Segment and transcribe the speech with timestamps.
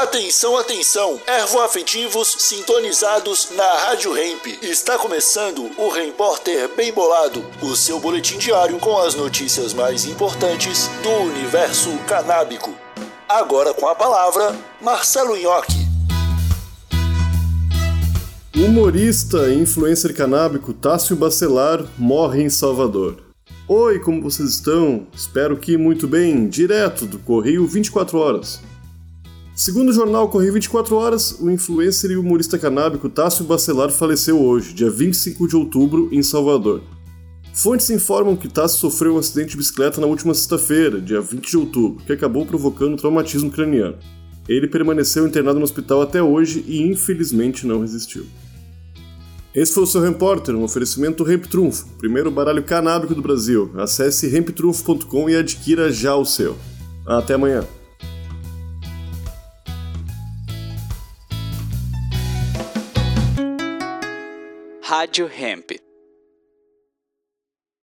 [0.00, 1.20] Atenção, atenção!
[1.26, 4.46] Ervoafetivos sintonizados na Rádio Hemp.
[4.62, 10.88] Está começando o Repórter Bem Bolado, o seu boletim diário com as notícias mais importantes
[11.02, 12.74] do universo canábico.
[13.28, 15.86] Agora com a palavra, Marcelo Nhoque.
[18.56, 23.18] Humorista e influencer canábico Tássio Bacelar morre em Salvador.
[23.68, 25.06] Oi, como vocês estão?
[25.14, 28.60] Espero que muito bem, direto do Correio 24 Horas.
[29.60, 34.72] Segundo o jornal Correio 24 Horas, o influencer e humorista canábico Tássio Bacelar faleceu hoje,
[34.72, 36.80] dia 25 de outubro, em Salvador.
[37.52, 41.58] Fontes informam que Tássio sofreu um acidente de bicicleta na última sexta-feira, dia 20 de
[41.58, 43.98] outubro, que acabou provocando traumatismo craniano.
[44.48, 48.24] Ele permaneceu internado no hospital até hoje e infelizmente não resistiu.
[49.54, 53.70] Esse foi o seu Repórter, um oferecimento Hemp Trunfo, primeiro baralho canábico do Brasil.
[53.76, 56.56] Acesse hemptrunfo.com e adquira já o seu.
[57.06, 57.62] Até amanhã.
[64.90, 65.89] Rádio Hemp.